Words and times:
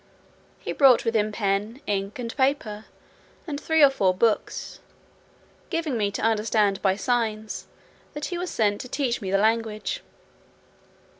He 0.57 0.71
brought 0.71 1.05
with 1.05 1.15
him 1.15 1.31
pen, 1.31 1.79
ink, 1.85 2.17
and 2.17 2.35
paper, 2.35 2.85
and 3.45 3.61
three 3.61 3.83
or 3.83 3.91
four 3.91 4.15
books, 4.15 4.79
giving 5.69 5.95
me 5.95 6.09
to 6.13 6.23
understand 6.23 6.81
by 6.81 6.95
signs, 6.95 7.67
that 8.13 8.25
he 8.25 8.37
was 8.39 8.49
sent 8.49 8.81
to 8.81 8.89
teach 8.89 9.21
me 9.21 9.29
the 9.29 9.37
language. 9.37 10.01